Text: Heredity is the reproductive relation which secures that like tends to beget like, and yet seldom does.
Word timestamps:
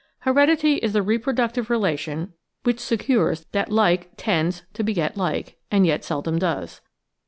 Heredity 0.21 0.77
is 0.77 0.93
the 0.93 1.03
reproductive 1.03 1.69
relation 1.69 2.33
which 2.63 2.79
secures 2.79 3.45
that 3.51 3.71
like 3.71 4.09
tends 4.17 4.63
to 4.73 4.81
beget 4.83 5.15
like, 5.15 5.59
and 5.69 5.85
yet 5.85 6.03
seldom 6.03 6.39
does. 6.39 6.81